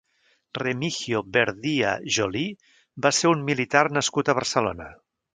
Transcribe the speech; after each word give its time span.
Remigio 0.61 1.19
Verdía 1.35 1.91
Jolí 2.15 2.45
va 3.07 3.11
ser 3.17 3.33
un 3.33 3.43
militar 3.51 3.83
nascut 3.99 4.33
a 4.33 4.35
Barcelona. 4.39 4.89